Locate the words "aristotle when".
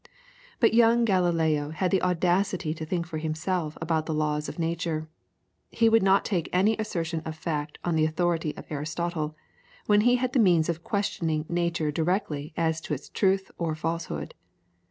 8.71-10.01